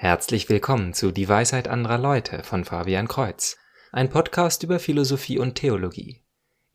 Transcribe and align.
Herzlich 0.00 0.48
willkommen 0.48 0.94
zu 0.94 1.10
Die 1.10 1.28
Weisheit 1.28 1.66
anderer 1.66 1.98
Leute 1.98 2.44
von 2.44 2.64
Fabian 2.64 3.08
Kreuz, 3.08 3.56
ein 3.90 4.08
Podcast 4.08 4.62
über 4.62 4.78
Philosophie 4.78 5.40
und 5.40 5.56
Theologie. 5.56 6.22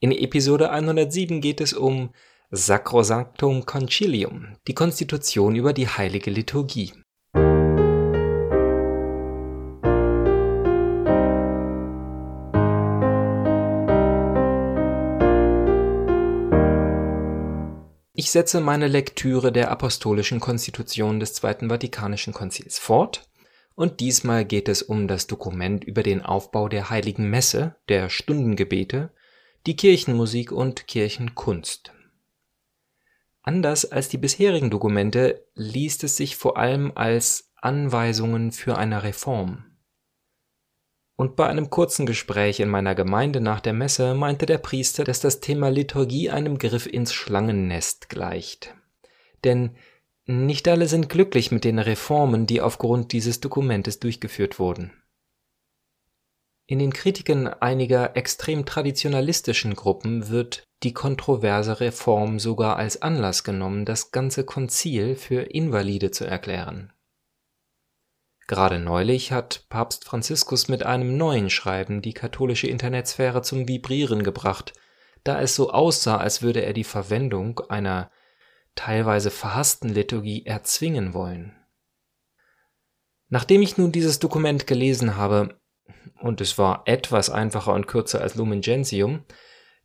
In 0.01 0.11
Episode 0.11 0.71
107 0.71 1.39
geht 1.39 1.61
es 1.61 1.71
um 1.71 2.13
Sacrosanctum 2.51 3.65
Concilium, 3.65 4.57
die 4.67 4.73
Konstitution 4.73 5.55
über 5.55 5.71
die 5.71 5.87
heilige 5.87 6.31
Liturgie. 6.31 6.91
Setze 18.33 18.59
meine 18.59 18.87
Lektüre 18.87 19.51
der 19.51 19.71
Apostolischen 19.71 20.39
Konstitution 20.39 21.19
des 21.19 21.33
Zweiten 21.33 21.69
Vatikanischen 21.69 22.33
Konzils 22.33 22.79
fort, 22.79 23.29
und 23.75 23.99
diesmal 23.99 24.43
geht 24.43 24.69
es 24.69 24.81
um 24.81 25.07
das 25.07 25.27
Dokument 25.27 25.83
über 25.83 26.03
den 26.03 26.21
Aufbau 26.21 26.67
der 26.67 26.89
Heiligen 26.89 27.29
Messe, 27.29 27.75
der 27.89 28.09
Stundengebete, 28.09 29.11
die 29.65 29.75
Kirchenmusik 29.75 30.51
und 30.51 30.87
Kirchenkunst. 30.87 31.93
Anders 33.41 33.91
als 33.91 34.09
die 34.09 34.17
bisherigen 34.17 34.69
Dokumente 34.69 35.45
liest 35.53 36.03
es 36.03 36.17
sich 36.17 36.35
vor 36.35 36.57
allem 36.57 36.91
als 36.95 37.51
Anweisungen 37.55 38.51
für 38.51 38.77
eine 38.77 39.03
Reform 39.03 39.72
und 41.15 41.35
bei 41.35 41.47
einem 41.47 41.69
kurzen 41.69 42.05
Gespräch 42.05 42.59
in 42.59 42.69
meiner 42.69 42.95
Gemeinde 42.95 43.39
nach 43.39 43.59
der 43.59 43.73
Messe 43.73 44.13
meinte 44.15 44.45
der 44.45 44.57
Priester, 44.57 45.03
dass 45.03 45.19
das 45.19 45.39
Thema 45.39 45.69
Liturgie 45.69 46.29
einem 46.29 46.57
Griff 46.57 46.87
ins 46.87 47.13
Schlangennest 47.13 48.09
gleicht. 48.09 48.73
Denn 49.43 49.75
nicht 50.25 50.67
alle 50.67 50.87
sind 50.87 51.09
glücklich 51.09 51.51
mit 51.51 51.65
den 51.65 51.79
Reformen, 51.79 52.47
die 52.47 52.61
aufgrund 52.61 53.11
dieses 53.11 53.41
Dokumentes 53.41 53.99
durchgeführt 53.99 54.57
wurden. 54.57 54.91
In 56.65 56.79
den 56.79 56.93
Kritiken 56.93 57.47
einiger 57.47 58.15
extrem 58.15 58.65
traditionalistischen 58.65 59.75
Gruppen 59.75 60.29
wird 60.29 60.63
die 60.83 60.93
kontroverse 60.93 61.81
Reform 61.81 62.39
sogar 62.39 62.77
als 62.77 63.01
Anlass 63.01 63.43
genommen, 63.43 63.83
das 63.85 64.11
ganze 64.11 64.45
Konzil 64.45 65.15
für 65.15 65.41
Invalide 65.41 66.11
zu 66.11 66.25
erklären. 66.25 66.93
Gerade 68.47 68.79
neulich 68.79 69.31
hat 69.31 69.65
Papst 69.69 70.03
Franziskus 70.03 70.67
mit 70.67 70.83
einem 70.83 71.15
neuen 71.15 71.49
Schreiben 71.49 72.01
die 72.01 72.13
katholische 72.13 72.67
Internetsphäre 72.67 73.41
zum 73.41 73.67
Vibrieren 73.67 74.23
gebracht, 74.23 74.73
da 75.23 75.41
es 75.41 75.55
so 75.55 75.71
aussah, 75.71 76.17
als 76.17 76.41
würde 76.41 76.61
er 76.61 76.73
die 76.73 76.83
Verwendung 76.83 77.61
einer 77.69 78.11
teilweise 78.75 79.31
verhassten 79.31 79.89
Liturgie 79.89 80.45
erzwingen 80.45 81.13
wollen. 81.13 81.55
Nachdem 83.29 83.61
ich 83.61 83.77
nun 83.77 83.91
dieses 83.91 84.19
Dokument 84.19 84.67
gelesen 84.67 85.15
habe, 85.15 85.59
und 86.19 86.41
es 86.41 86.57
war 86.57 86.83
etwas 86.85 87.29
einfacher 87.29 87.73
und 87.73 87.87
kürzer 87.87 88.21
als 88.21 88.35
Lumen 88.35 88.61
Gentium, 88.61 89.25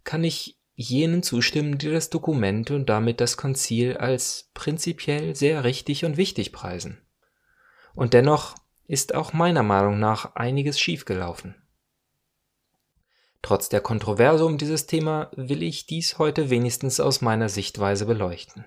kann 0.04 0.24
ich 0.24 0.58
jenen 0.74 1.22
zustimmen, 1.22 1.78
die 1.78 1.90
das 1.90 2.10
Dokument 2.10 2.70
und 2.70 2.88
damit 2.88 3.20
das 3.20 3.36
Konzil 3.36 3.96
als 3.96 4.50
prinzipiell 4.54 5.34
sehr 5.34 5.64
richtig 5.64 6.04
und 6.04 6.16
wichtig 6.16 6.52
preisen. 6.52 7.02
Und 7.98 8.14
dennoch 8.14 8.54
ist 8.86 9.16
auch 9.16 9.32
meiner 9.32 9.64
Meinung 9.64 9.98
nach 9.98 10.36
einiges 10.36 10.78
schiefgelaufen. 10.78 11.56
Trotz 13.42 13.68
der 13.70 13.80
Kontroverse 13.80 14.46
um 14.46 14.56
dieses 14.56 14.86
Thema 14.86 15.32
will 15.34 15.64
ich 15.64 15.86
dies 15.86 16.16
heute 16.16 16.48
wenigstens 16.48 17.00
aus 17.00 17.22
meiner 17.22 17.48
Sichtweise 17.48 18.06
beleuchten. 18.06 18.64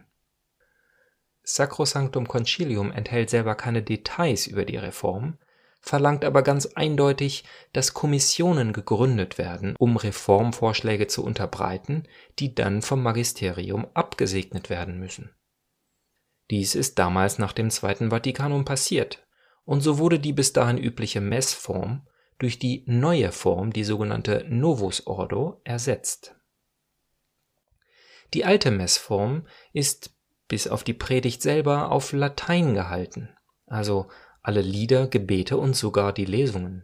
Sacrosanctum 1.43 2.27
Concilium 2.27 2.91
enthält 2.91 3.29
selber 3.29 3.55
keine 3.55 3.81
Details 3.81 4.47
über 4.47 4.65
die 4.65 4.75
Reform, 4.75 5.37
verlangt 5.79 6.25
aber 6.25 6.41
ganz 6.41 6.65
eindeutig, 6.65 7.45
dass 7.71 7.93
Kommissionen 7.93 8.73
gegründet 8.73 9.37
werden, 9.37 9.77
um 9.79 9.95
Reformvorschläge 9.95 11.07
zu 11.07 11.23
unterbreiten, 11.23 12.03
die 12.37 12.53
dann 12.53 12.81
vom 12.81 13.01
Magisterium 13.01 13.87
abgesegnet 13.93 14.69
werden 14.69 14.99
müssen. 14.99 15.31
Dies 16.51 16.75
ist 16.75 16.99
damals 16.99 17.39
nach 17.39 17.53
dem 17.53 17.69
Zweiten 17.69 18.11
Vatikanum 18.11 18.65
passiert, 18.65 19.25
und 19.63 19.79
so 19.79 19.97
wurde 19.97 20.19
die 20.19 20.33
bis 20.33 20.51
dahin 20.51 20.77
übliche 20.77 21.21
Messform 21.21 22.05
durch 22.39 22.59
die 22.59 22.83
neue 22.87 23.31
Form, 23.31 23.71
die 23.71 23.85
sogenannte 23.85 24.45
Novus 24.49 25.07
Ordo, 25.07 25.61
ersetzt. 25.63 26.35
Die 28.33 28.43
alte 28.43 28.69
Messform 28.69 29.47
ist 29.71 30.13
bis 30.49 30.67
auf 30.67 30.83
die 30.83 30.93
Predigt 30.93 31.41
selber 31.41 31.89
auf 31.89 32.11
Latein 32.11 32.73
gehalten, 32.73 33.29
also 33.67 34.09
alle 34.41 34.61
Lieder, 34.61 35.07
Gebete 35.07 35.57
und 35.57 35.75
sogar 35.75 36.11
die 36.11 36.25
Lesungen. 36.25 36.83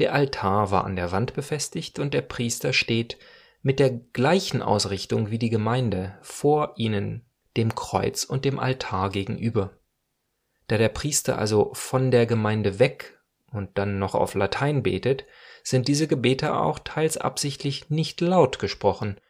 Der 0.00 0.14
Altar 0.14 0.72
war 0.72 0.84
an 0.84 0.96
der 0.96 1.12
Wand 1.12 1.34
befestigt 1.34 2.00
und 2.00 2.12
der 2.12 2.22
Priester 2.22 2.72
steht 2.72 3.18
mit 3.62 3.78
der 3.78 3.90
gleichen 3.90 4.62
Ausrichtung 4.62 5.30
wie 5.30 5.38
die 5.38 5.50
Gemeinde 5.50 6.18
vor 6.22 6.74
ihnen 6.76 7.27
dem 7.58 7.74
Kreuz 7.74 8.24
und 8.24 8.44
dem 8.46 8.58
Altar 8.58 9.10
gegenüber. 9.10 9.78
Da 10.68 10.78
der 10.78 10.88
Priester 10.88 11.38
also 11.38 11.72
von 11.74 12.10
der 12.10 12.24
Gemeinde 12.24 12.78
weg 12.78 13.18
und 13.50 13.76
dann 13.76 13.98
noch 13.98 14.14
auf 14.14 14.34
Latein 14.34 14.82
betet, 14.82 15.24
sind 15.62 15.88
diese 15.88 16.06
Gebete 16.06 16.54
auch 16.54 16.78
teils 16.78 17.18
absichtlich 17.18 17.90
nicht 17.90 18.20
laut 18.20 18.58
gesprochen, 18.58 19.20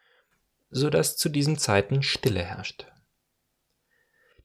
so 0.71 0.91
dass 0.91 1.17
zu 1.17 1.29
diesen 1.29 1.59
Zeiten 1.59 2.03
Stille 2.03 2.45
herrscht. 2.45 2.87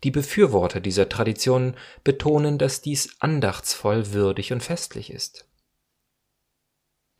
Die 0.04 0.12
Befürworter 0.12 0.80
dieser 0.80 1.10
Tradition 1.10 1.76
betonen, 2.04 2.58
dass 2.58 2.82
dies 2.82 3.16
andachtsvoll, 3.20 4.14
würdig 4.14 4.52
und 4.52 4.62
festlich 4.62 5.12
ist. 5.12 5.48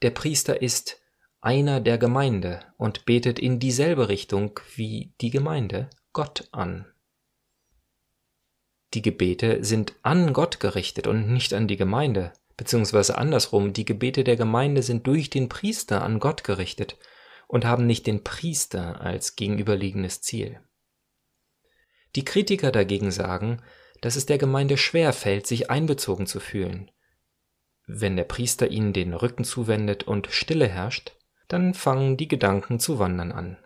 Der 0.02 0.12
Priester 0.12 0.62
ist 0.62 1.02
einer 1.40 1.82
der 1.82 1.98
Gemeinde 1.98 2.60
und 2.78 3.06
betet 3.06 3.40
in 3.40 3.60
dieselbe 3.60 4.10
Richtung 4.10 4.60
wie 4.76 5.14
die 5.22 5.30
Gemeinde 5.30 5.90
Gott 6.14 6.48
an. 6.52 6.86
Die 8.94 9.02
Gebete 9.02 9.64
sind 9.64 9.96
an 10.04 10.32
Gott 10.32 10.60
gerichtet 10.60 11.08
und 11.08 11.34
nicht 11.34 11.56
an 11.56 11.68
die 11.68 11.76
Gemeinde, 11.76 12.34
beziehungsweise 12.56 13.18
andersrum, 13.18 13.74
die 13.74 13.84
Gebete 13.84 14.24
der 14.24 14.36
Gemeinde 14.36 14.84
sind 14.84 15.08
durch 15.08 15.32
den 15.32 15.50
Priester 15.50 16.04
an 16.04 16.20
Gott 16.20 16.44
gerichtet 16.44 17.00
und 17.48 17.66
haben 17.66 17.88
nicht 17.88 18.06
den 18.06 18.24
Priester 18.24 19.02
als 19.02 19.36
gegenüberliegendes 19.36 20.22
Ziel. 20.22 20.62
Die 22.16 22.24
Kritiker 22.24 22.72
dagegen 22.72 23.10
sagen, 23.10 23.64
dass 24.02 24.16
es 24.16 24.28
der 24.28 24.38
Gemeinde 24.38 24.78
schwer 24.78 25.14
fällt, 25.14 25.48
sich 25.48 25.72
einbezogen 25.72 26.28
zu 26.28 26.40
fühlen. 26.40 26.92
Wenn 27.88 28.18
der 28.18 28.26
Priester 28.26 28.68
ihnen 28.68 28.94
den 28.94 29.16
Rücken 29.16 29.46
zuwendet 29.46 30.04
und 30.04 30.28
Stille 30.28 30.68
herrscht, 30.68 31.18
dann 31.48 31.74
fangen 31.74 32.18
die 32.18 32.28
Gedanken 32.28 32.80
zu 32.80 33.00
wandern 33.00 33.32
an. 33.32 33.63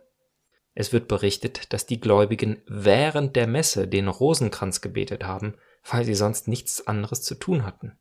Es 0.79 0.93
wird 0.93 1.07
berichtet, 1.07 1.73
dass 1.73 1.87
die 1.87 1.99
Gläubigen 1.99 2.61
während 2.67 3.35
der 3.35 3.47
Messe 3.47 3.87
den 3.87 4.07
Rosenkranz 4.07 4.79
gebetet 4.79 5.23
haben, 5.23 5.55
weil 5.83 6.05
sie 6.05 6.13
sonst 6.13 6.47
nichts 6.47 6.85
anderes 6.85 7.23
zu 7.23 7.33
tun 7.33 7.65
hatten. 7.65 7.97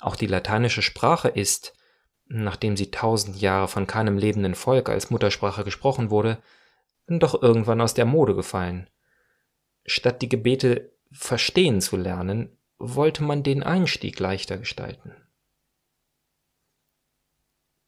Auch 0.00 0.16
die 0.16 0.26
lateinische 0.26 0.80
Sprache 0.80 1.28
ist, 1.28 1.74
nachdem 2.24 2.78
sie 2.78 2.90
tausend 2.90 3.42
Jahre 3.42 3.68
von 3.68 3.86
keinem 3.86 4.16
lebenden 4.16 4.54
Volk 4.54 4.88
als 4.88 5.10
Muttersprache 5.10 5.62
gesprochen 5.62 6.08
wurde, 6.08 6.42
doch 7.08 7.42
irgendwann 7.42 7.82
aus 7.82 7.92
der 7.92 8.06
Mode 8.06 8.34
gefallen. 8.34 8.88
Statt 9.84 10.22
die 10.22 10.30
Gebete 10.30 10.96
verstehen 11.12 11.82
zu 11.82 11.98
lernen, 11.98 12.56
wollte 12.78 13.22
man 13.22 13.42
den 13.42 13.62
Einstieg 13.62 14.18
leichter 14.18 14.56
gestalten. 14.56 15.14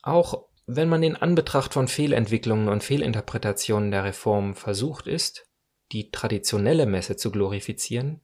Auch 0.03 0.52
wenn 0.67 0.89
man 0.89 1.03
in 1.03 1.17
Anbetracht 1.17 1.75
von 1.75 1.89
Fehlentwicklungen 1.89 2.69
und 2.69 2.85
Fehlinterpretationen 2.85 3.91
der 3.91 4.05
Reform 4.05 4.55
versucht 4.55 5.07
ist, 5.07 5.49
die 5.93 6.11
traditionelle 6.11 6.87
Messe 6.87 7.17
zu 7.17 7.31
glorifizieren, 7.31 8.23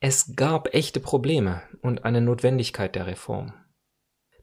es 0.00 0.36
gab 0.36 0.74
echte 0.74 1.00
Probleme 1.00 1.62
und 1.80 2.04
eine 2.04 2.20
Notwendigkeit 2.20 2.94
der 2.94 3.06
Reform. 3.06 3.54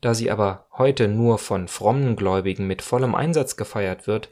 Da 0.01 0.13
sie 0.13 0.31
aber 0.31 0.67
heute 0.77 1.07
nur 1.07 1.37
von 1.37 1.67
frommen 1.67 2.15
Gläubigen 2.15 2.67
mit 2.67 2.81
vollem 2.81 3.15
Einsatz 3.15 3.55
gefeiert 3.55 4.07
wird, 4.07 4.29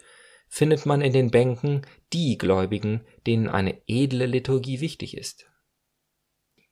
findet 0.50 0.86
man 0.86 1.02
in 1.02 1.14
den 1.14 1.32
Bänken 1.32 1.86
die 2.12 2.38
Gläubigen, 2.38 3.06
denen 3.26 3.48
eine 3.48 3.82
edle 3.88 4.26
Liturgie 4.26 4.82
wichtig 4.82 5.16
ist. 5.16 5.50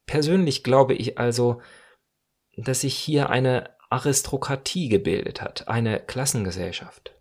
Persönlich 0.06 0.63
glaube 0.63 0.95
ich 0.95 1.18
also, 1.18 1.62
dass 2.57 2.81
sich 2.81 2.95
hier 2.95 3.30
eine 3.30 3.69
Aristokratie 3.89 4.88
gebildet 4.88 5.41
hat, 5.41 5.68
eine 5.68 6.00
Klassengesellschaft. 6.00 7.15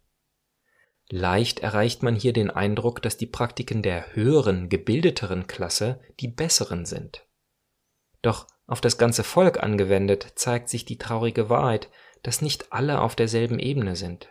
Leicht 1.11 1.61
erreicht 1.61 2.03
man 2.03 2.15
hier 2.15 2.35
den 2.35 2.50
Eindruck, 2.50 3.00
dass 3.00 3.17
die 3.17 3.26
Praktiken 3.26 3.82
der 3.82 4.15
höheren, 4.15 4.69
gebildeteren 4.69 5.47
Klasse 5.47 6.00
die 6.20 6.29
besseren 6.29 6.85
sind. 6.85 7.26
Doch 8.20 8.47
auf 8.67 8.82
das 8.82 8.99
ganze 8.99 9.25
Volk 9.25 9.62
angewendet 9.62 10.32
zeigt 10.35 10.69
sich 10.69 10.85
die 10.85 10.99
traurige 10.99 11.49
Wahrheit, 11.49 11.88
dass 12.23 12.43
nicht 12.43 12.73
alle 12.73 13.00
auf 13.00 13.17
derselben 13.17 13.59
Ebene 13.59 13.97
sind. 13.97 14.29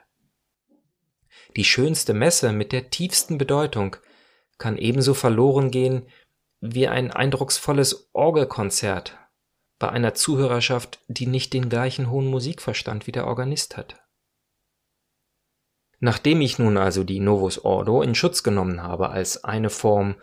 Die 1.56 1.64
schönste 1.64 2.14
Messe 2.14 2.52
mit 2.52 2.72
der 2.72 2.92
tiefsten 2.92 3.40
Bedeutung 3.40 3.96
kann 4.60 4.78
ebenso 4.78 5.16
verloren 5.16 5.72
gehen 5.72 6.08
wie 6.60 6.88
ein 6.88 7.12
eindrucksvolles 7.12 8.10
Orgelkonzert 8.14 9.18
bei 9.80 9.90
einer 9.90 10.14
Zuhörerschaft, 10.14 11.00
die 11.08 11.28
nicht 11.28 11.54
den 11.54 11.70
gleichen 11.70 12.10
hohen 12.10 12.28
Musikverstand 12.28 13.08
wie 13.08 13.12
der 13.12 13.28
Organist 13.28 13.78
hat. 13.78 13.96
Nachdem 16.00 16.42
ich 16.42 16.60
nun 16.60 16.78
also 16.78 17.04
die 17.04 17.20
Novus 17.20 17.64
Ordo 17.64 18.02
in 18.02 18.16
Schutz 18.16 18.44
genommen 18.44 18.84
habe 18.84 19.10
als 19.10 19.44
eine 19.44 19.70
Form, 19.70 20.16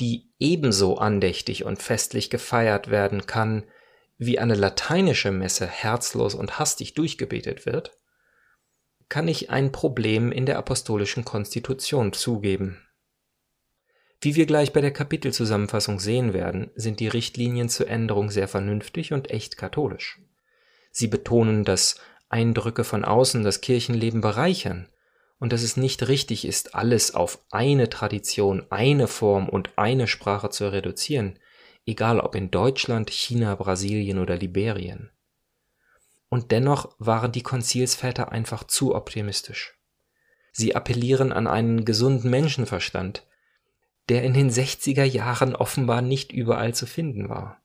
die 0.00 0.32
ebenso 0.38 0.96
andächtig 0.98 1.64
und 1.64 1.80
festlich 1.80 2.30
gefeiert 2.30 2.90
werden 2.90 3.26
kann, 3.26 3.64
wie 4.18 4.38
eine 4.38 4.54
lateinische 4.54 5.30
Messe 5.30 5.66
herzlos 5.66 6.34
und 6.34 6.58
hastig 6.58 6.94
durchgebetet 6.94 7.64
wird, 7.64 7.92
kann 9.08 9.28
ich 9.28 9.50
ein 9.50 9.72
Problem 9.72 10.30
in 10.30 10.46
der 10.46 10.58
apostolischen 10.58 11.24
Konstitution 11.24 12.12
zugeben. 12.12 12.80
Wie 14.22 14.34
wir 14.34 14.44
gleich 14.44 14.72
bei 14.72 14.82
der 14.82 14.92
Kapitelzusammenfassung 14.92 15.98
sehen 15.98 16.34
werden, 16.34 16.70
sind 16.74 17.00
die 17.00 17.08
Richtlinien 17.08 17.70
zur 17.70 17.88
Änderung 17.88 18.30
sehr 18.30 18.48
vernünftig 18.48 19.12
und 19.12 19.30
echt 19.30 19.56
katholisch. 19.56 20.20
Sie 20.92 21.06
betonen, 21.06 21.64
dass 21.64 21.96
Eindrücke 22.28 22.84
von 22.84 23.04
außen 23.04 23.42
das 23.42 23.62
Kirchenleben 23.62 24.20
bereichern 24.20 24.88
und 25.38 25.54
dass 25.54 25.62
es 25.62 25.78
nicht 25.78 26.06
richtig 26.06 26.44
ist, 26.44 26.74
alles 26.74 27.14
auf 27.14 27.42
eine 27.50 27.88
Tradition, 27.88 28.66
eine 28.68 29.06
Form 29.08 29.48
und 29.48 29.70
eine 29.76 30.06
Sprache 30.06 30.50
zu 30.50 30.70
reduzieren, 30.70 31.38
egal 31.86 32.20
ob 32.20 32.34
in 32.34 32.50
Deutschland, 32.50 33.08
China, 33.10 33.54
Brasilien 33.54 34.18
oder 34.18 34.36
Liberien. 34.36 35.10
Und 36.28 36.52
dennoch 36.52 36.94
waren 36.98 37.32
die 37.32 37.42
Konzilsväter 37.42 38.30
einfach 38.30 38.64
zu 38.64 38.94
optimistisch. 38.94 39.78
Sie 40.52 40.76
appellieren 40.76 41.32
an 41.32 41.46
einen 41.46 41.84
gesunden 41.86 42.30
Menschenverstand, 42.30 43.26
der 44.10 44.24
in 44.24 44.34
den 44.34 44.50
60er 44.50 45.04
Jahren 45.04 45.54
offenbar 45.54 46.02
nicht 46.02 46.32
überall 46.32 46.74
zu 46.74 46.84
finden 46.84 47.28
war. 47.28 47.62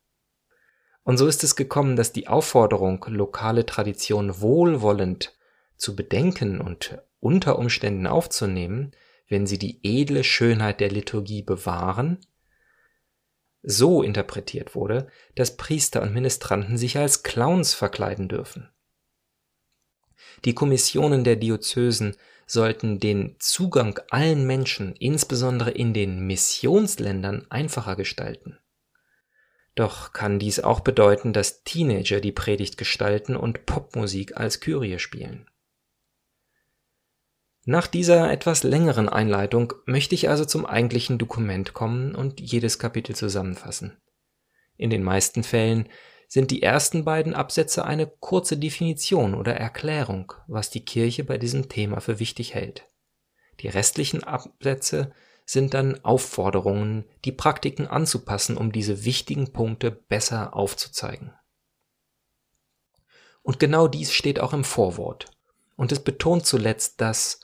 Und 1.03 1.17
so 1.17 1.27
ist 1.27 1.43
es 1.43 1.55
gekommen, 1.55 1.95
dass 1.95 2.13
die 2.13 2.27
Aufforderung, 2.27 3.03
lokale 3.09 3.65
Tradition 3.65 4.41
wohlwollend 4.41 5.35
zu 5.75 5.95
bedenken 5.95 6.61
und 6.61 6.99
unter 7.19 7.59
Umständen 7.59 8.07
aufzunehmen, 8.07 8.91
wenn 9.27 9.47
sie 9.47 9.57
die 9.57 9.79
edle 9.83 10.23
Schönheit 10.23 10.79
der 10.79 10.89
Liturgie 10.89 11.41
bewahren, 11.41 12.19
so 13.63 14.03
interpretiert 14.03 14.75
wurde, 14.75 15.07
dass 15.33 15.57
Priester 15.57 16.03
und 16.03 16.13
Ministranten 16.13 16.77
sich 16.77 16.97
als 16.97 17.23
Clowns 17.23 17.73
verkleiden 17.73 18.29
dürfen. 18.29 18.69
Die 20.45 20.53
Kommissionen 20.53 21.23
der 21.23 21.35
Diözesen 21.35 22.15
sollten 22.45 22.99
den 22.99 23.35
Zugang 23.39 23.99
allen 24.11 24.45
Menschen, 24.45 24.95
insbesondere 24.95 25.71
in 25.71 25.93
den 25.93 26.25
Missionsländern, 26.27 27.47
einfacher 27.49 27.95
gestalten. 27.95 28.59
Doch 29.73 30.13
kann 30.13 30.39
dies 30.39 30.59
auch 30.59 30.79
bedeuten, 30.79 31.33
dass 31.33 31.63
Teenager 31.63 32.21
die 32.21 32.31
Predigt 32.31 32.77
gestalten 32.77 33.35
und 33.35 33.65
Popmusik 33.65 34.37
als 34.37 34.61
Kyrie 34.61 34.99
spielen. 34.99 35.49
Nach 37.65 37.87
dieser 37.87 38.31
etwas 38.31 38.61
längeren 38.61 39.09
Einleitung 39.09 39.73
möchte 39.87 40.13
ich 40.13 40.29
also 40.29 40.45
zum 40.45 40.67
eigentlichen 40.67 41.17
Dokument 41.17 41.73
kommen 41.73 42.13
und 42.13 42.39
jedes 42.39 42.77
Kapitel 42.77 43.15
zusammenfassen. 43.15 43.97
In 44.77 44.91
den 44.91 45.03
meisten 45.03 45.43
Fällen 45.43 45.89
sind 46.27 46.51
die 46.51 46.63
ersten 46.63 47.05
beiden 47.05 47.33
Absätze 47.33 47.85
eine 47.85 48.07
kurze 48.07 48.57
Definition 48.57 49.35
oder 49.35 49.55
Erklärung, 49.55 50.33
was 50.47 50.69
die 50.69 50.83
Kirche 50.83 51.23
bei 51.23 51.37
diesem 51.37 51.69
Thema 51.69 51.99
für 52.01 52.19
wichtig 52.19 52.53
hält. 52.53 52.89
Die 53.61 53.67
restlichen 53.67 54.23
Absätze 54.23 55.13
sind 55.45 55.73
dann 55.73 56.03
Aufforderungen, 56.03 57.05
die 57.23 57.31
Praktiken 57.31 57.87
anzupassen, 57.87 58.57
um 58.57 58.71
diese 58.71 59.05
wichtigen 59.05 59.53
Punkte 59.53 59.91
besser 59.91 60.55
aufzuzeigen. 60.55 61.33
Und 63.43 63.59
genau 63.59 63.87
dies 63.87 64.11
steht 64.11 64.39
auch 64.39 64.53
im 64.53 64.63
Vorwort. 64.63 65.27
Und 65.75 65.91
es 65.91 66.03
betont 66.03 66.45
zuletzt, 66.45 66.99
dass 66.99 67.41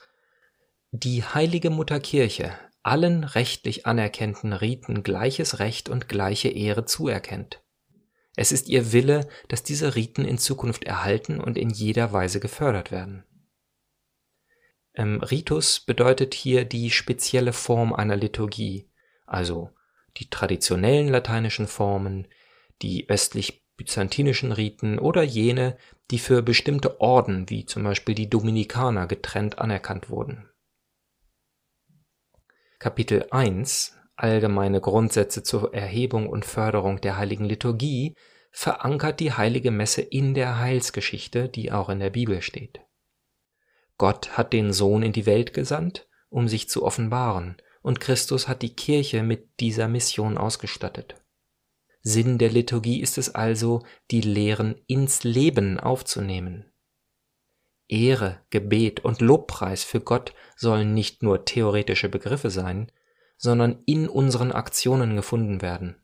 die 0.92 1.24
Heilige 1.24 1.70
Mutterkirche 1.70 2.58
allen 2.82 3.24
rechtlich 3.24 3.86
anerkannten 3.86 4.54
Riten 4.54 5.04
gleiches 5.04 5.60
Recht 5.60 5.90
und 5.90 6.10
gleiche 6.10 6.50
Ehre 6.50 6.86
zuerkennt. 6.86 7.62
Es 8.36 8.52
ist 8.52 8.70
ihr 8.70 8.94
Wille, 8.94 9.28
dass 9.50 9.64
diese 9.64 9.96
Riten 9.96 10.26
in 10.26 10.38
Zukunft 10.38 10.84
erhalten 10.86 11.42
und 11.42 11.58
in 11.58 11.70
jeder 11.70 12.14
Weise 12.14 12.40
gefördert 12.40 12.92
werden. 12.92 13.26
Ähm, 14.94 15.22
Ritus 15.22 15.80
bedeutet 15.80 16.34
hier 16.34 16.66
die 16.66 16.92
spezielle 16.92 17.54
Form 17.54 17.94
einer 17.94 18.16
Liturgie, 18.16 18.90
also 19.26 19.72
die 20.18 20.30
traditionellen 20.30 21.08
lateinischen 21.08 21.68
Formen, 21.68 22.28
die 22.82 23.10
östlich-byzantinischen 23.10 24.52
Riten 24.52 25.00
oder 25.00 25.24
jene, 25.24 25.78
die 26.10 26.20
für 26.20 26.42
bestimmte 26.42 27.00
Orden 27.00 27.50
wie 27.50 27.66
zum 27.66 27.84
Beispiel 27.84 28.16
die 28.16 28.30
Dominikaner 28.30 29.08
getrennt 29.08 29.60
anerkannt 29.60 30.10
wurden. 30.10 30.50
Kapitel 32.80 33.28
1 33.32 33.98
Allgemeine 34.22 34.82
Grundsätze 34.82 35.42
zur 35.42 35.74
Erhebung 35.74 36.30
und 36.30 36.46
Förderung 36.46 37.02
der 37.02 37.18
heiligen 37.18 37.46
Liturgie 37.46 38.14
verankert 38.52 39.20
die 39.20 39.34
heilige 39.34 39.72
Messe 39.72 40.04
in 40.04 40.36
der 40.36 40.60
Heilsgeschichte, 40.60 41.50
die 41.50 41.72
auch 41.72 41.90
in 41.90 42.00
der 42.00 42.12
Bibel 42.12 42.44
steht. 42.44 42.82
Gott 43.98 44.38
hat 44.38 44.54
den 44.54 44.74
Sohn 44.74 45.02
in 45.02 45.12
die 45.12 45.26
Welt 45.26 45.56
gesandt, 45.56 46.08
um 46.30 46.48
sich 46.48 46.70
zu 46.70 46.84
offenbaren, 46.84 47.58
und 47.82 48.00
Christus 48.00 48.48
hat 48.48 48.62
die 48.62 48.76
Kirche 48.76 49.24
mit 49.24 49.60
dieser 49.60 49.88
Mission 49.88 50.38
ausgestattet. 50.38 51.16
Sinn 52.04 52.38
der 52.38 52.52
Liturgie 52.52 53.02
ist 53.02 53.18
es 53.18 53.34
also, 53.34 53.84
die 54.12 54.22
Lehren 54.22 54.76
ins 54.86 55.24
Leben 55.24 55.80
aufzunehmen. 55.80 56.72
Ehre, 57.88 58.40
Gebet 58.52 59.00
und 59.00 59.20
Lobpreis 59.20 59.84
für 59.84 60.00
Gott 60.00 60.36
sollen 60.56 60.94
nicht 60.94 61.24
nur 61.24 61.44
theoretische 61.44 62.08
Begriffe 62.08 62.52
sein, 62.52 62.92
sondern 63.42 63.82
in 63.88 64.08
unseren 64.08 64.52
Aktionen 64.52 65.16
gefunden 65.16 65.64
werden. 65.64 65.96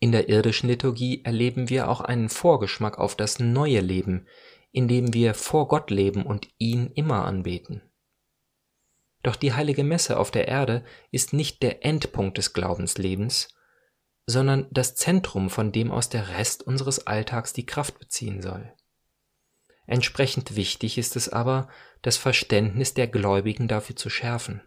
In 0.00 0.10
der 0.10 0.30
irdischen 0.30 0.68
Liturgie 0.68 1.24
erleben 1.24 1.68
wir 1.68 1.88
auch 1.88 2.00
einen 2.00 2.30
Vorgeschmack 2.30 2.98
auf 2.98 3.14
das 3.16 3.38
neue 3.38 3.80
Leben, 3.80 4.26
in 4.72 4.88
dem 4.88 5.12
wir 5.12 5.34
vor 5.34 5.68
Gott 5.68 5.90
leben 5.90 6.24
und 6.24 6.48
ihn 6.56 6.90
immer 6.94 7.26
anbeten. 7.26 7.82
Doch 9.22 9.36
die 9.36 9.52
heilige 9.52 9.84
Messe 9.84 10.18
auf 10.18 10.30
der 10.30 10.48
Erde 10.48 10.84
ist 11.10 11.34
nicht 11.34 11.62
der 11.62 11.84
Endpunkt 11.84 12.38
des 12.38 12.54
Glaubenslebens, 12.54 13.54
sondern 14.24 14.68
das 14.70 14.94
Zentrum, 14.94 15.50
von 15.50 15.70
dem 15.70 15.92
aus 15.92 16.08
der 16.08 16.30
Rest 16.30 16.62
unseres 16.62 17.06
Alltags 17.06 17.52
die 17.52 17.66
Kraft 17.66 17.98
beziehen 17.98 18.40
soll. 18.40 18.72
Entsprechend 19.86 20.56
wichtig 20.56 20.96
ist 20.96 21.14
es 21.14 21.28
aber, 21.28 21.68
das 22.00 22.16
Verständnis 22.16 22.94
der 22.94 23.06
Gläubigen 23.06 23.68
dafür 23.68 23.96
zu 23.96 24.08
schärfen. 24.08 24.62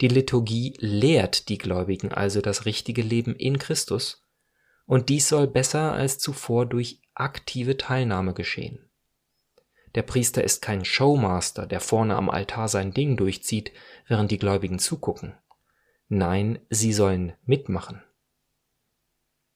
Die 0.00 0.08
Liturgie 0.08 0.74
lehrt 0.78 1.48
die 1.48 1.58
Gläubigen 1.58 2.12
also 2.12 2.40
das 2.40 2.64
richtige 2.64 3.02
Leben 3.02 3.34
in 3.36 3.58
Christus, 3.58 4.22
und 4.86 5.08
dies 5.08 5.28
soll 5.28 5.46
besser 5.46 5.92
als 5.92 6.18
zuvor 6.18 6.66
durch 6.66 7.00
aktive 7.14 7.76
Teilnahme 7.76 8.34
geschehen. 8.34 8.90
Der 9.94 10.02
Priester 10.02 10.42
ist 10.42 10.60
kein 10.60 10.84
Showmaster, 10.84 11.66
der 11.66 11.80
vorne 11.80 12.16
am 12.16 12.28
Altar 12.28 12.68
sein 12.68 12.92
Ding 12.92 13.16
durchzieht, 13.16 13.72
während 14.08 14.30
die 14.30 14.38
Gläubigen 14.38 14.78
zugucken. 14.78 15.34
Nein, 16.08 16.58
sie 16.68 16.92
sollen 16.92 17.34
mitmachen. 17.44 18.02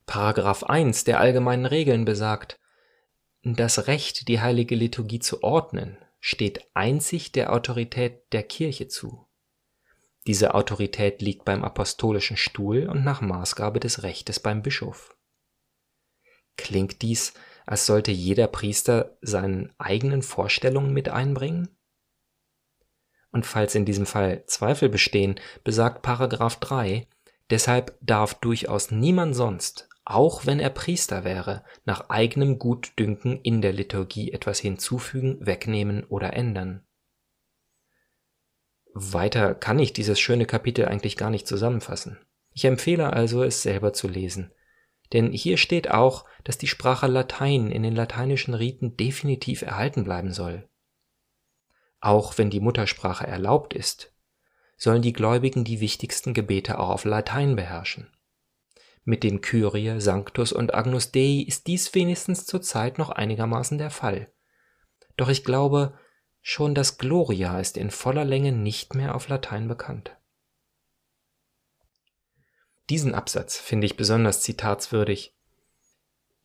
Paragraph 0.07 0.63
1 0.63 1.05
der 1.05 1.21
allgemeinen 1.21 1.67
Regeln 1.67 2.05
besagt, 2.05 2.59
das 3.43 3.87
Recht, 3.87 4.29
die 4.29 4.41
heilige 4.41 4.75
Liturgie 4.75 5.21
zu 5.21 5.43
ordnen, 5.43 5.99
steht 6.21 6.67
einzig 6.75 7.33
der 7.33 7.53
Autorität 7.53 8.33
der 8.33 8.43
Kirche 8.43 8.89
zu. 8.89 9.28
Diese 10.29 10.55
Autorität 10.55 11.21
liegt 11.21 11.45
beim 11.45 11.65
apostolischen 11.65 12.37
Stuhl 12.37 12.89
und 12.89 13.05
nach 13.05 13.21
Maßgabe 13.21 13.81
des 13.81 14.05
Rechtes 14.05 14.39
beim 14.39 14.63
Bischof. 14.63 15.17
Klingt 16.57 17.03
dies, 17.03 17.35
als 17.67 17.85
sollte 17.87 18.13
jeder 18.13 18.47
Priester 18.47 19.19
seinen 19.21 19.73
eigenen 19.79 20.23
Vorstellungen 20.23 20.93
mit 20.93 21.09
einbringen? 21.09 21.77
Und 23.33 23.45
falls 23.45 23.75
in 23.75 23.85
diesem 23.85 24.07
Fall 24.07 24.45
Zweifel 24.47 24.89
bestehen, 24.89 25.41
besagt 25.65 26.03
Paragraph 26.03 26.61
3, 26.61 27.09
deshalb 27.51 27.99
darf 28.01 28.35
durchaus 28.35 28.93
niemand 28.93 29.35
sonst 29.35 29.89
auch 30.09 30.47
wenn 30.47 30.59
er 30.59 30.71
Priester 30.71 31.23
wäre, 31.23 31.63
nach 31.85 32.09
eigenem 32.09 32.59
Gutdünken 32.59 33.43
in 33.43 33.61
der 33.61 33.75
Liturgie 33.75 34.33
etwas 34.33 34.59
hinzufügen, 34.59 35.37
wegnehmen 35.45 36.03
oder 36.05 36.33
ändern. 36.33 36.88
Weiter 39.01 39.55
kann 39.55 39.79
ich 39.79 39.93
dieses 39.93 40.19
schöne 40.19 40.45
Kapitel 40.45 40.87
eigentlich 40.87 41.17
gar 41.17 41.31
nicht 41.31 41.47
zusammenfassen. 41.47 42.19
Ich 42.53 42.65
empfehle 42.65 43.13
also, 43.13 43.45
es 43.45 43.63
selber 43.63 43.93
zu 43.93 44.09
lesen. 44.09 44.53
Denn 45.13 45.33
hier 45.33 45.57
steht 45.57 45.91
auch, 45.91 46.25
dass 46.45 46.59
die 46.59 46.67
Sprache 46.67 47.07
Latein 47.07 47.71
in 47.71 47.83
den 47.83 47.95
lateinischen 47.95 48.55
Riten 48.55 48.97
definitiv 48.97 49.63
erhalten 49.63 50.05
bleiben 50.05 50.33
soll. 50.33 50.69
Auch 52.01 52.39
wenn 52.39 52.51
die 52.51 52.61
Muttersprache 52.61 53.27
erlaubt 53.27 53.75
ist, 53.75 54.13
sollen 54.77 55.03
die 55.03 55.13
Gläubigen 55.13 55.65
die 55.65 55.81
wichtigsten 55.81 56.35
Gebete 56.35 56.79
auch 56.79 56.91
auf 56.91 57.05
Latein 57.05 57.57
beherrschen. 57.57 58.11
Mit 59.05 59.23
dem 59.23 59.41
Kyrie, 59.41 60.01
Sanctus 60.01 60.53
und 60.53 60.75
Agnus 60.75 61.13
Dei 61.13 61.45
ist 61.47 61.67
dies 61.67 61.95
wenigstens 61.95 62.45
zurzeit 62.45 62.99
noch 62.99 63.11
einigermaßen 63.11 63.79
der 63.79 63.91
Fall. 63.91 64.31
Doch 65.17 65.29
ich 65.29 65.45
glaube, 65.45 65.99
schon 66.51 66.75
das 66.75 66.97
Gloria 66.97 67.61
ist 67.61 67.77
in 67.77 67.91
voller 67.91 68.25
Länge 68.25 68.53
nicht 68.53 68.95
mehr 68.95 69.15
auf 69.15 69.29
Latein 69.29 69.69
bekannt. 69.69 70.17
Diesen 72.89 73.15
Absatz 73.15 73.59
finde 73.59 73.87
ich 73.87 73.99
besonders 73.99 74.41
zitatswürdig. 74.41 75.37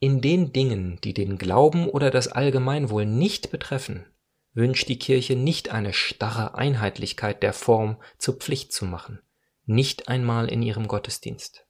In 0.00 0.20
den 0.20 0.52
Dingen, 0.52 1.00
die 1.02 1.14
den 1.14 1.38
Glauben 1.38 1.88
oder 1.88 2.10
das 2.10 2.28
Allgemeinwohl 2.28 3.06
nicht 3.06 3.50
betreffen, 3.50 4.04
wünscht 4.52 4.90
die 4.90 4.98
Kirche 4.98 5.36
nicht 5.36 5.70
eine 5.70 5.94
starre 5.94 6.54
Einheitlichkeit 6.54 7.42
der 7.42 7.54
Form 7.54 7.96
zur 8.18 8.34
Pflicht 8.34 8.74
zu 8.74 8.84
machen, 8.84 9.22
nicht 9.64 10.08
einmal 10.08 10.50
in 10.50 10.60
ihrem 10.60 10.86
Gottesdienst. 10.86 11.66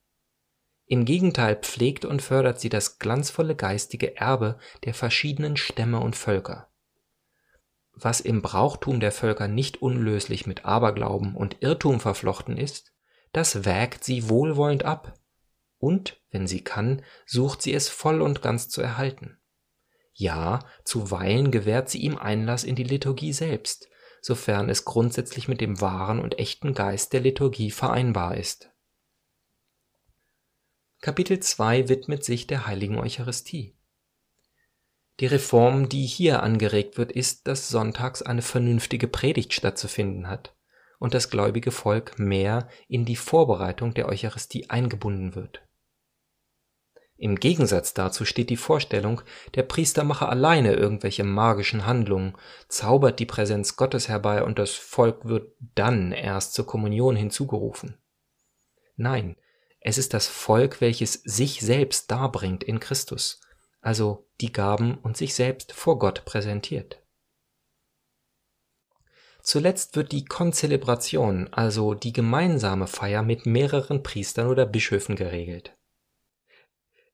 Im 0.87 1.05
Gegenteil 1.05 1.55
pflegt 1.55 2.05
und 2.05 2.21
fördert 2.21 2.59
sie 2.59 2.69
das 2.69 2.99
glanzvolle 2.99 3.55
geistige 3.55 4.17
Erbe 4.17 4.59
der 4.83 4.93
verschiedenen 4.93 5.57
Stämme 5.57 6.01
und 6.01 6.17
Völker. 6.17 6.69
Was 7.97 8.21
im 8.21 8.43
Brauchtum 8.43 9.01
der 9.01 9.13
Völker 9.13 9.49
nicht 9.49 9.81
unlöslich 9.81 10.47
mit 10.47 10.65
Aberglauben 10.65 11.37
und 11.37 11.63
Irrtum 11.63 12.01
verflochten 12.01 12.57
ist, 12.57 12.93
das 13.33 13.65
wägt 13.65 14.05
sie 14.05 14.29
wohlwollend 14.29 14.85
ab, 14.85 15.19
und, 15.79 16.21
wenn 16.31 16.47
sie 16.47 16.65
kann, 16.65 17.03
sucht 17.27 17.61
sie 17.61 17.75
es 17.75 17.89
voll 17.89 18.23
und 18.23 18.41
ganz 18.41 18.69
zu 18.69 18.81
erhalten. 18.81 19.39
Ja, 20.15 20.61
zuweilen 20.85 21.51
gewährt 21.51 21.91
sie 21.91 21.99
ihm 21.99 22.17
Einlass 22.17 22.65
in 22.65 22.75
die 22.75 22.85
Liturgie 22.85 23.33
selbst, 23.33 23.89
sofern 24.23 24.71
es 24.71 24.85
grundsätzlich 24.85 25.47
mit 25.47 25.61
dem 25.61 25.81
wahren 25.83 26.21
und 26.21 26.39
echten 26.39 26.73
Geist 26.73 27.13
der 27.13 27.21
Liturgie 27.21 27.71
vereinbar 27.71 28.37
ist. 28.37 28.71
Kapitel 31.03 31.41
2 31.41 31.91
widmet 31.91 32.25
sich 32.25 32.47
der 32.47 32.67
heiligen 32.67 32.99
Eucharistie. 32.99 33.77
Die 35.21 35.27
Reform, 35.27 35.89
die 35.89 36.07
hier 36.07 36.43
angeregt 36.43 36.99
wird, 36.99 37.13
ist, 37.13 37.47
dass 37.47 37.69
sonntags 37.69 38.23
eine 38.23 38.43
vernünftige 38.43 39.07
Predigt 39.07 39.53
stattzufinden 39.53 40.29
hat 40.29 40.57
und 40.99 41.15
das 41.15 41.31
gläubige 41.31 41.71
Volk 41.71 42.19
mehr 42.19 42.69
in 42.89 43.05
die 43.05 43.17
Vorbereitung 43.17 43.95
der 43.95 44.09
Eucharistie 44.09 44.71
eingebunden 44.71 45.35
wird. 45.35 45.63
Im 47.17 47.37
Gegensatz 47.37 47.95
dazu 47.95 48.25
steht 48.25 48.51
die 48.51 48.57
Vorstellung, 48.57 49.21
der 49.55 49.63
Priester 49.63 50.03
mache 50.03 50.29
alleine 50.29 50.75
irgendwelche 50.75 51.23
magischen 51.23 51.87
Handlungen, 51.87 52.37
zaubert 52.69 53.21
die 53.21 53.27
Präsenz 53.27 53.77
Gottes 53.77 54.09
herbei 54.09 54.43
und 54.43 54.59
das 54.59 54.73
Volk 54.73 55.25
wird 55.25 55.55
dann 55.77 56.11
erst 56.11 56.55
zur 56.55 56.67
Kommunion 56.67 57.15
hinzugerufen. 57.15 57.99
Nein, 58.97 59.37
es 59.81 59.97
ist 59.97 60.13
das 60.13 60.27
Volk, 60.27 60.81
welches 60.81 61.13
sich 61.13 61.61
selbst 61.61 62.11
darbringt 62.11 62.65
in 62.65 62.81
Christus, 62.81 63.41
also 63.85 64.27
die 64.41 64.51
Gaben 64.51 64.97
und 64.99 65.17
sich 65.17 65.35
selbst 65.35 65.73
vor 65.73 65.99
Gott 65.99 66.25
präsentiert. 66.25 67.03
Zuletzt 69.43 69.95
wird 69.95 70.13
die 70.13 70.25
Konzelebration, 70.25 71.53
also 71.53 71.93
die 71.93 72.15
gemeinsame 72.15 72.87
Feier 72.87 73.23
mit 73.23 73.45
mehreren 73.45 74.03
Priestern 74.03 74.49
oder 74.49 74.65
Bischöfen 74.65 75.17
geregelt. 75.17 75.77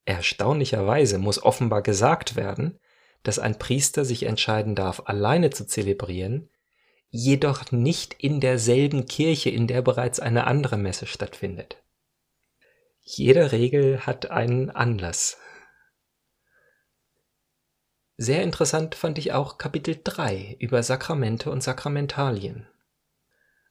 Erstaunlicherweise 0.04 1.18
muss 1.18 1.42
offenbar 1.42 1.82
gesagt 1.82 2.36
werden, 2.36 2.78
dass 3.24 3.40
ein 3.40 3.58
Priester 3.58 4.04
sich 4.04 4.22
entscheiden 4.22 4.76
darf, 4.76 5.02
alleine 5.06 5.50
zu 5.50 5.66
zelebrieren, 5.66 6.50
jedoch 7.08 7.72
nicht 7.72 8.14
in 8.14 8.38
derselben 8.38 9.06
Kirche, 9.06 9.50
in 9.50 9.66
der 9.66 9.82
bereits 9.82 10.20
eine 10.20 10.46
andere 10.46 10.76
Messe 10.76 11.06
stattfindet. 11.06 11.82
Jede 13.00 13.50
Regel 13.50 14.06
hat 14.06 14.30
einen 14.30 14.70
Anlass. 14.70 15.36
Sehr 18.22 18.42
interessant 18.42 18.94
fand 18.96 19.16
ich 19.16 19.32
auch 19.32 19.56
Kapitel 19.56 19.98
3 20.04 20.56
über 20.58 20.82
Sakramente 20.82 21.50
und 21.50 21.62
Sakramentalien. 21.62 22.68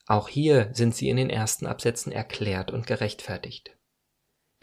Auch 0.08 0.28
hier 0.28 0.72
sind 0.74 0.96
sie 0.96 1.08
in 1.08 1.18
den 1.18 1.30
ersten 1.30 1.68
Absätzen 1.68 2.12
erklärt 2.12 2.72
und 2.72 2.88
gerechtfertigt. 2.88 3.78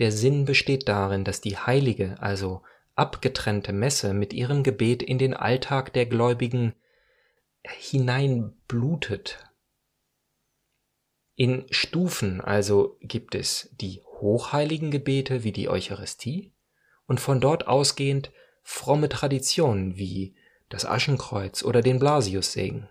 Der 0.00 0.10
Sinn 0.10 0.44
besteht 0.44 0.88
darin, 0.88 1.22
dass 1.22 1.40
die 1.40 1.56
heilige, 1.56 2.16
also 2.18 2.62
abgetrennte 2.96 3.72
Messe 3.72 4.12
mit 4.12 4.32
ihrem 4.32 4.64
Gebet 4.64 5.04
in 5.04 5.18
den 5.18 5.34
Alltag 5.34 5.92
der 5.92 6.06
Gläubigen 6.06 6.74
hineinblutet. 7.62 9.38
In 11.36 11.64
Stufen 11.70 12.40
also 12.40 12.98
gibt 13.02 13.36
es 13.36 13.70
die 13.80 14.02
hochheiligen 14.02 14.90
Gebete 14.90 15.44
wie 15.44 15.52
die 15.52 15.68
Eucharistie 15.68 16.52
und 17.06 17.20
von 17.20 17.40
dort 17.40 17.68
ausgehend 17.68 18.32
fromme 18.68 19.08
Traditionen 19.08 19.96
wie 19.96 20.34
das 20.68 20.84
Aschenkreuz 20.84 21.62
oder 21.62 21.82
den 21.82 22.00
Blasiussegen. 22.00 22.88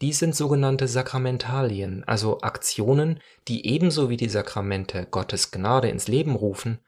Dies 0.00 0.18
sind 0.18 0.34
sogenannte 0.34 0.88
Sakramentalien, 0.88 2.02
also 2.02 2.40
Aktionen, 2.40 3.20
die 3.46 3.64
ebenso 3.66 4.10
wie 4.10 4.16
die 4.16 4.28
Sakramente 4.28 5.06
Gottes 5.08 5.52
Gnade 5.52 5.88
ins 5.88 6.08
Leben 6.08 6.34
rufen, 6.34 6.80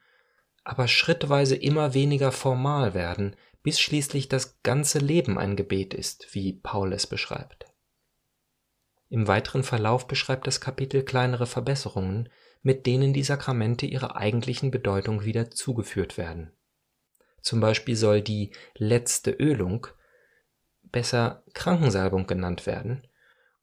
aber 0.65 0.89
schrittweise 0.89 1.55
immer 1.55 1.93
weniger 1.93 2.33
formal 2.33 2.93
werden, 2.93 3.37
bis 3.63 3.79
schließlich 3.79 4.27
das 4.27 4.61
ganze 4.61 4.99
Leben 4.99 5.39
ein 5.39 5.55
Gebet 5.55 5.93
ist, 5.93 6.35
wie 6.35 6.51
Paul 6.51 6.91
es 6.91 7.07
beschreibt. 7.07 7.65
Im 9.07 9.29
weiteren 9.29 9.63
Verlauf 9.63 10.05
beschreibt 10.05 10.47
das 10.47 10.59
Kapitel 10.59 11.03
kleinere 11.03 11.47
Verbesserungen, 11.47 12.27
mit 12.61 12.85
denen 12.85 13.13
die 13.13 13.23
Sakramente 13.23 13.85
ihrer 13.85 14.17
eigentlichen 14.17 14.69
Bedeutung 14.69 15.23
wieder 15.23 15.49
zugeführt 15.49 16.17
werden. 16.17 16.51
Zum 17.41 17.59
Beispiel 17.59 17.95
soll 17.95 18.21
die 18.21 18.51
letzte 18.75 19.31
Ölung 19.31 19.87
besser 20.83 21.43
Krankensalbung 21.53 22.27
genannt 22.27 22.65
werden 22.65 23.07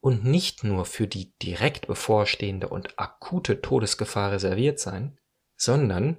und 0.00 0.24
nicht 0.24 0.64
nur 0.64 0.84
für 0.84 1.06
die 1.06 1.34
direkt 1.42 1.86
bevorstehende 1.86 2.68
und 2.68 2.98
akute 2.98 3.60
Todesgefahr 3.60 4.32
reserviert 4.32 4.78
sein, 4.78 5.18
sondern, 5.56 6.18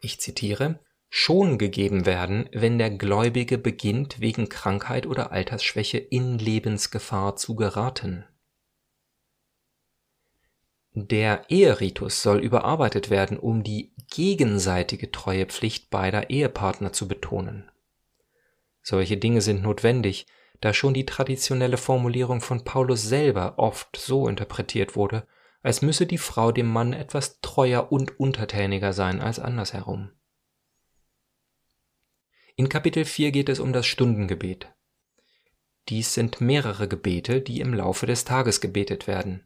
ich 0.00 0.20
zitiere, 0.20 0.80
schon 1.08 1.58
gegeben 1.58 2.06
werden, 2.06 2.48
wenn 2.52 2.78
der 2.78 2.90
Gläubige 2.90 3.58
beginnt, 3.58 4.20
wegen 4.20 4.48
Krankheit 4.48 5.06
oder 5.06 5.32
Altersschwäche 5.32 5.98
in 5.98 6.38
Lebensgefahr 6.38 7.36
zu 7.36 7.56
geraten. 7.56 8.24
Der 10.92 11.44
Eheritus 11.48 12.22
soll 12.22 12.40
überarbeitet 12.40 13.10
werden, 13.10 13.38
um 13.38 13.62
die 13.62 13.92
gegenseitige 14.10 15.12
Treuepflicht 15.12 15.88
beider 15.90 16.30
Ehepartner 16.30 16.92
zu 16.92 17.06
betonen. 17.06 17.70
Solche 18.82 19.16
Dinge 19.16 19.40
sind 19.40 19.62
notwendig, 19.62 20.26
da 20.60 20.74
schon 20.74 20.92
die 20.92 21.06
traditionelle 21.06 21.76
Formulierung 21.76 22.40
von 22.40 22.64
Paulus 22.64 23.02
selber 23.02 23.54
oft 23.58 23.96
so 23.96 24.28
interpretiert 24.28 24.96
wurde, 24.96 25.26
als 25.62 25.80
müsse 25.80 26.06
die 26.06 26.18
Frau 26.18 26.52
dem 26.52 26.66
Mann 26.66 26.92
etwas 26.92 27.40
treuer 27.40 27.92
und 27.92 28.18
untertäniger 28.18 28.92
sein 28.92 29.20
als 29.20 29.38
andersherum. 29.38 30.10
In 32.56 32.68
Kapitel 32.68 33.04
4 33.04 33.30
geht 33.30 33.48
es 33.48 33.60
um 33.60 33.72
das 33.72 33.86
Stundengebet. 33.86 34.72
Dies 35.88 36.14
sind 36.14 36.40
mehrere 36.40 36.88
Gebete, 36.88 37.40
die 37.40 37.60
im 37.60 37.74
Laufe 37.74 38.06
des 38.06 38.24
Tages 38.24 38.60
gebetet 38.60 39.06
werden. 39.06 39.44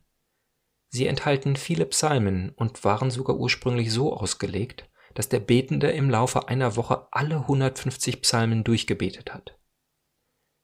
Sie 0.94 1.08
enthalten 1.08 1.56
viele 1.56 1.86
Psalmen 1.86 2.50
und 2.50 2.84
waren 2.84 3.10
sogar 3.10 3.34
ursprünglich 3.34 3.90
so 3.90 4.16
ausgelegt, 4.16 4.88
dass 5.14 5.28
der 5.28 5.40
Betende 5.40 5.90
im 5.90 6.08
Laufe 6.08 6.46
einer 6.46 6.76
Woche 6.76 7.08
alle 7.10 7.38
150 7.38 8.22
Psalmen 8.22 8.62
durchgebetet 8.62 9.34
hat. 9.34 9.58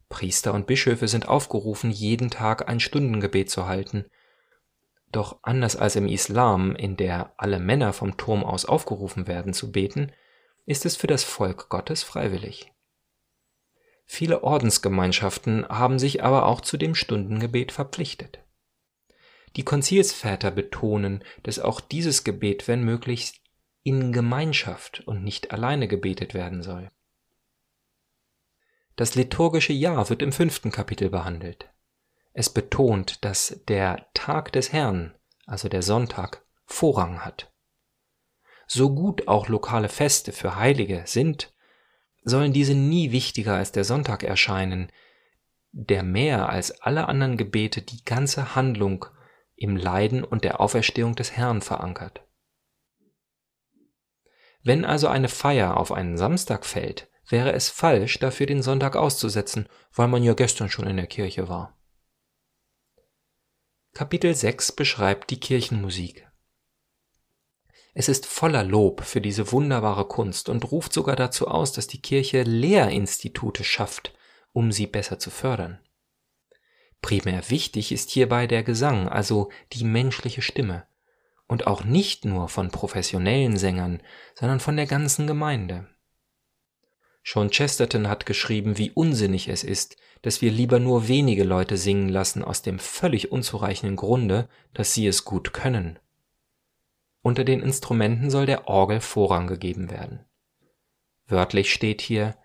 Priester 0.08 0.54
und 0.54 0.68
Bischöfe 0.68 1.08
sind 1.08 1.26
aufgerufen, 1.26 1.90
jeden 1.90 2.30
Tag 2.30 2.68
ein 2.68 2.78
Stundengebet 2.78 3.50
zu 3.50 3.66
halten. 3.66 4.04
Doch 5.10 5.40
anders 5.42 5.75
als 5.75 5.96
im 5.96 6.06
Islam, 6.06 6.76
in 6.76 6.96
der 6.96 7.34
alle 7.37 7.58
Männer 7.58 7.92
vom 7.92 8.16
Turm 8.16 8.44
aus 8.44 8.66
aufgerufen 8.66 9.26
werden 9.26 9.52
zu 9.52 9.72
beten, 9.72 10.12
ist 10.64 10.87
es 10.87 10.94
für 10.94 11.08
das 11.08 11.25
Volk 11.25 11.70
Gottes 11.70 12.04
freiwillig. 12.04 12.72
Viele 14.06 14.44
Ordensgemeinschaften 14.44 15.68
haben 15.68 15.99
sich 15.99 16.22
aber 16.22 16.46
auch 16.46 16.60
zu 16.60 16.76
dem 16.76 16.94
Stundengebet 16.94 17.72
verpflichtet. 17.72 18.44
Die 19.57 19.64
Konzilsväter 19.64 20.50
betonen, 20.50 21.25
dass 21.42 21.59
auch 21.59 21.80
dieses 21.80 22.25
Gebet, 22.25 22.69
wenn 22.69 22.85
möglich, 22.85 23.40
in 23.83 24.12
Gemeinschaft 24.12 25.00
und 25.07 25.25
nicht 25.25 25.52
alleine 25.52 25.88
gebetet 25.88 26.35
werden 26.35 26.62
soll. 26.62 26.90
Das 28.97 29.14
liturgische 29.14 29.73
Jahr 29.73 30.11
wird 30.11 30.23
im 30.23 30.33
fünften 30.33 30.71
Kapitel 30.71 31.11
behandelt. 31.11 31.71
Es 32.33 32.50
betont, 32.50 33.25
dass 33.25 33.62
der 33.66 34.07
Tag 34.14 34.52
des 34.52 34.73
Herrn, 34.73 35.14
also 35.47 35.69
der 35.69 35.83
Sonntag, 35.83 36.45
Vorrang 36.66 37.25
hat. 37.25 37.52
So 38.66 38.95
gut 38.95 39.26
auch 39.26 39.49
lokale 39.49 39.88
Feste 39.88 40.33
für 40.33 40.54
Heilige 40.54 41.02
sind, 41.07 41.52
sollen 42.23 42.52
diese 42.52 42.75
nie 42.75 43.11
wichtiger 43.11 43.54
als 43.54 43.73
der 43.73 43.85
Sonntag 43.85 44.23
erscheinen, 44.23 44.92
der 45.73 46.02
mehr 46.02 46.49
als 46.49 46.80
alle 46.83 47.09
anderen 47.09 47.37
Gebete 47.37 47.83
die 47.83 48.04
ganze 48.04 48.54
Handlung 48.54 49.07
im 49.61 49.76
Leiden 49.76 50.25
und 50.25 50.43
der 50.43 50.59
Auferstehung 50.59 51.14
des 51.14 51.33
Herrn 51.33 51.61
verankert. 51.61 52.26
Wenn 54.62 54.87
also 54.87 55.07
eine 55.07 55.29
Feier 55.29 55.76
auf 55.76 55.93
einen 55.93 56.17
Samstag 56.17 56.64
fällt, 56.64 57.09
wäre 57.29 57.52
es 57.52 57.69
falsch, 57.69 58.19
dafür 58.19 58.47
den 58.47 58.62
Sonntag 58.62 58.97
auszusetzen, 58.97 59.69
weil 59.93 60.09
man 60.09 60.23
ja 60.23 60.33
gestern 60.33 60.71
schon 60.71 60.87
in 60.87 60.97
der 60.97 61.07
Kirche 61.07 61.49
war. 61.49 61.79
Kapitel 63.93 64.35
6 64.35 64.73
beschreibt 64.73 65.31
die 65.31 65.40
Kirchenmusik. 65.40 66.26
Es 67.93 68.09
ist 68.09 68.25
voller 68.25 68.64
Lob 68.64 69.02
für 69.02 69.21
diese 69.21 69.52
wunderbare 69.52 70.09
Kunst 70.09 70.49
und 70.49 70.73
ruft 70.73 70.95
sogar 70.95 71.17
dazu 71.17 71.49
aus, 71.49 71.73
dass 71.73 71.87
die 71.87 72.00
Kirche 72.00 72.45
Lehrinstitute 72.45 73.62
schafft, 73.62 74.14
um 74.52 74.73
sie 74.73 74.87
besser 74.87 75.19
zu 75.19 75.31
fördern. 75.31 75.81
Primär 77.02 77.49
wichtig 77.50 77.92
ist 77.92 78.11
hierbei 78.11 78.47
der 78.47 78.62
Gesang, 78.62 79.09
also 79.09 79.50
die 79.73 79.85
menschliche 79.85 80.42
Stimme, 80.42 80.87
und 81.47 81.66
auch 81.66 81.85
nicht 81.85 82.25
nur 82.25 82.49
von 82.49 82.71
professionellen 82.71 83.57
Sängern, 83.57 84.02
sondern 84.35 84.61
von 84.61 84.76
der 84.76 84.87
ganzen 84.87 85.26
Gemeinde. 85.26 85.88
Sean 87.25 87.50
Chesterton 87.50 88.09
hat 88.09 88.26
geschrieben, 88.26 88.78
wie 88.78 88.90
unsinnig 88.90 89.49
es 89.49 89.64
ist, 89.64 89.97
dass 90.23 90.42
wir 90.42 90.50
lieber 90.50 90.78
nur 90.78 91.09
wenige 91.09 91.45
Leute 91.45 91.76
singen 91.76 92.09
lassen 92.09 92.45
aus 92.45 92.62
dem 92.62 92.78
völlig 92.78 93.33
unzureichenden 93.33 93.97
Grunde, 93.97 94.49
dass 94.75 94.95
sie 94.95 95.07
es 95.07 95.25
gut 95.25 95.52
können. 95.52 95.99
Unter 97.23 97.45
den 97.45 97.61
Instrumenten 97.61 98.30
soll 98.30 98.47
der 98.47 98.69
Orgel 98.69 99.00
Vorrang 99.00 99.47
gegeben 99.47 99.90
werden. 99.90 100.25
Wörtlich 101.26 101.73
steht 101.73 102.00
hier, 102.00 102.37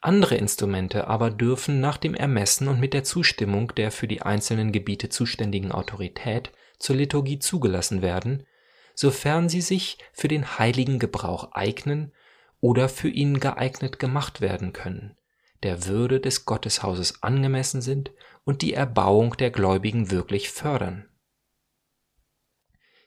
andere 0.00 0.36
Instrumente 0.36 1.08
aber 1.08 1.30
dürfen 1.30 1.80
nach 1.80 1.96
dem 1.96 2.14
Ermessen 2.14 2.68
und 2.68 2.78
mit 2.80 2.94
der 2.94 3.04
Zustimmung 3.04 3.74
der 3.74 3.90
für 3.90 4.06
die 4.06 4.22
einzelnen 4.22 4.72
Gebiete 4.72 5.08
zuständigen 5.08 5.72
Autorität 5.72 6.52
zur 6.78 6.96
Liturgie 6.96 7.38
zugelassen 7.38 8.02
werden, 8.02 8.46
sofern 8.94 9.48
sie 9.48 9.60
sich 9.60 9.98
für 10.12 10.28
den 10.28 10.58
heiligen 10.58 10.98
Gebrauch 10.98 11.52
eignen 11.52 12.12
oder 12.60 12.88
für 12.88 13.08
ihn 13.08 13.40
geeignet 13.40 13.98
gemacht 13.98 14.40
werden 14.40 14.72
können, 14.72 15.16
der 15.62 15.86
Würde 15.86 16.20
des 16.20 16.44
Gotteshauses 16.44 17.22
angemessen 17.22 17.82
sind 17.82 18.12
und 18.44 18.62
die 18.62 18.74
Erbauung 18.74 19.36
der 19.36 19.50
Gläubigen 19.50 20.10
wirklich 20.10 20.50
fördern. 20.50 21.08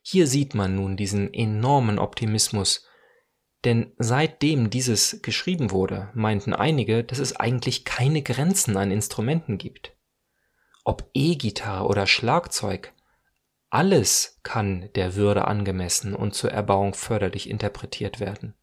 Hier 0.02 0.28
sieht 0.28 0.56
man 0.56 0.76
nun 0.76 0.98
diesen 0.98 1.34
enormen 1.34 2.00
Optimismus, 2.00 2.88
denn 3.64 3.94
seitdem 3.98 4.70
dieses 4.70 5.22
geschrieben 5.22 5.72
wurde, 5.72 6.10
meinten 6.14 6.54
einige, 6.54 7.04
dass 7.04 7.20
es 7.20 7.36
eigentlich 7.36 7.86
keine 7.86 8.22
Grenzen 8.22 8.78
an 8.78 8.92
Instrumenten 8.92 9.58
gibt. 9.58 9.96
Ob 10.84 11.10
E-Gitarre 11.14 11.86
oder 11.86 12.08
Schlagzeug, 12.08 12.94
alles 13.70 14.40
kann 14.44 14.90
der 14.96 15.16
Würde 15.16 15.48
angemessen 15.48 16.16
und 16.16 16.34
zur 16.34 16.52
Erbauung 16.52 16.94
förderlich 16.94 17.50
interpretiert 17.50 18.20
werden. 18.20 18.56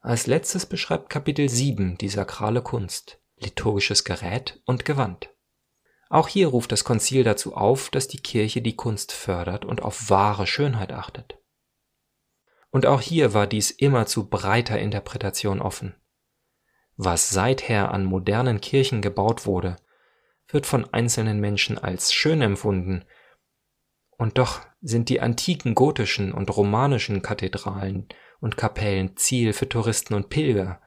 Als 0.00 0.26
letztes 0.26 0.64
beschreibt 0.64 1.10
Kapitel 1.10 1.48
7 1.48 1.98
die 1.98 2.08
sakrale 2.08 2.62
Kunst, 2.62 3.20
liturgisches 3.36 4.04
Gerät 4.04 4.60
und 4.64 4.84
Gewand. 4.84 5.30
Auch 6.08 6.28
hier 6.28 6.48
ruft 6.48 6.72
das 6.72 6.84
Konzil 6.84 7.22
dazu 7.22 7.54
auf, 7.54 7.90
dass 7.90 8.08
die 8.08 8.20
Kirche 8.20 8.62
die 8.62 8.76
Kunst 8.76 9.12
fördert 9.12 9.64
und 9.64 9.82
auf 9.82 10.08
wahre 10.08 10.46
Schönheit 10.46 10.92
achtet. 10.92 11.38
Und 12.70 12.86
auch 12.86 13.00
hier 13.00 13.34
war 13.34 13.46
dies 13.46 13.70
immer 13.70 14.06
zu 14.06 14.28
breiter 14.28 14.78
Interpretation 14.78 15.60
offen. 15.60 15.94
Was 16.96 17.30
seither 17.30 17.92
an 17.92 18.04
modernen 18.04 18.60
Kirchen 18.60 19.02
gebaut 19.02 19.46
wurde, 19.46 19.76
wird 20.48 20.66
von 20.66 20.92
einzelnen 20.92 21.40
Menschen 21.40 21.78
als 21.78 22.12
schön 22.12 22.42
empfunden, 22.42 23.04
und 24.18 24.36
doch 24.36 24.66
sind 24.80 25.08
die 25.08 25.20
antiken 25.20 25.76
gotischen 25.76 26.32
und 26.32 26.54
romanischen 26.56 27.22
Kathedralen 27.22 28.08
und 28.40 28.56
Kapellen 28.56 29.16
Ziel 29.16 29.52
für 29.52 29.68
Touristen 29.68 30.14
und 30.14 30.28
Pilger, 30.28 30.82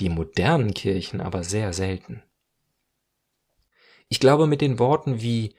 die 0.00 0.08
modernen 0.08 0.72
Kirchen 0.72 1.20
aber 1.20 1.44
sehr 1.44 1.74
selten. 1.74 2.22
Ich 4.08 4.18
glaube 4.18 4.46
mit 4.46 4.62
den 4.62 4.78
Worten 4.78 5.20
wie 5.20 5.54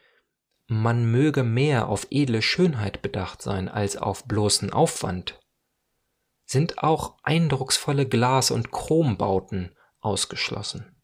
man 0.68 1.12
möge 1.12 1.44
mehr 1.44 1.90
auf 1.90 2.08
edle 2.10 2.42
Schönheit 2.42 3.02
bedacht 3.02 3.42
sein 3.42 3.70
als 3.70 3.98
auf 3.98 4.26
bloßen 4.26 4.74
Aufwand, 4.74 5.40
sind 6.52 6.80
auch 6.80 7.18
eindrucksvolle 7.24 8.06
Glas- 8.06 8.52
und 8.52 8.72
Chrombauten 8.72 9.74
ausgeschlossen. 10.02 11.02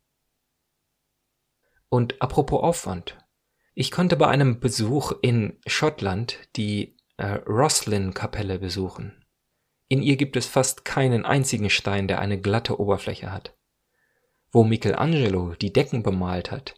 Und 1.88 2.21
apropos 2.21 2.62
Aufwand. 2.62 3.17
Ich 3.73 3.91
konnte 3.91 4.17
bei 4.17 4.27
einem 4.27 4.60
Besuch 4.60 5.13
in 5.21 5.57
Schottland 5.65 6.39
die 6.57 6.97
äh, 7.15 7.36
Roslin-Kapelle 7.47 8.60
besuchen. 8.60 9.23
In 9.88 10.01
ihr 10.01 10.17
gibt 10.17 10.36
es 10.36 10.47
fast 10.47 10.83
keinen 10.83 11.23
einzigen 11.23 11.69
Stein, 11.69 12.10
der 12.10 12.19
eine 12.19 12.41
glatte 12.41 12.77
Oberfläche 12.77 13.31
hat. 13.31 13.55
Wo 14.51 14.65
Michelangelo 14.65 15.55
die 15.55 15.71
Decken 15.71 16.03
bemalt 16.03 16.51
hat, 16.51 16.75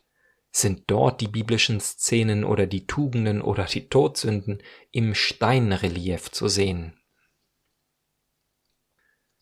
sind 0.52 0.84
dort 0.86 1.22
die 1.22 1.28
biblischen 1.28 1.80
Szenen 1.80 2.44
oder 2.44 2.68
die 2.68 2.86
Tugenden 2.86 3.42
oder 3.42 3.66
die 3.66 3.90
Todsünden 3.90 4.62
im 4.92 5.16
Steinrelief 5.16 6.30
zu 6.32 6.48
sehen. 6.48 6.99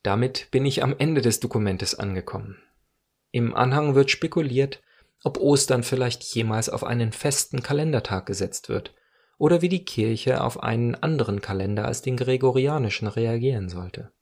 Damit 0.08 0.48
bin 0.52 0.66
ich 0.66 0.84
am 0.84 0.96
Ende 0.98 1.20
des 1.20 1.42
Dokumentes 1.42 1.94
angekommen. 1.94 2.64
Im 3.32 3.54
Anhang 3.54 3.94
wird 3.94 4.10
spekuliert, 4.10 4.82
ob 5.22 5.38
Ostern 5.38 5.84
vielleicht 5.84 6.24
jemals 6.24 6.70
auf 6.70 6.86
einen 6.86 7.12
festen 7.12 7.62
Kalendertag 7.62 8.26
gesetzt 8.26 8.70
wird 8.70 8.96
oder 9.38 9.62
wie 9.62 9.68
die 9.68 9.84
Kirche 9.84 10.42
auf 10.46 10.64
einen 10.64 10.96
anderen 10.96 11.42
Kalender 11.42 11.84
als 11.84 12.04
den 12.04 12.16
gregorianischen 12.16 13.10
reagieren 13.10 13.68
sollte. 13.68 14.14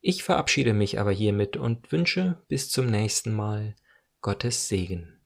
Ich 0.00 0.22
verabschiede 0.22 0.72
mich 0.72 0.98
aber 0.98 1.12
hiermit 1.12 1.58
und 1.58 1.92
wünsche 1.92 2.42
bis 2.48 2.70
zum 2.70 2.86
nächsten 2.86 3.34
Mal 3.34 3.76
Gottes 4.22 4.66
Segen. 4.66 5.17